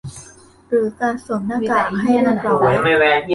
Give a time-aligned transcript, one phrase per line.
[0.69, 2.61] หรือการสวมหน้ากากให้เรียบร้อ
[3.19, 3.21] ย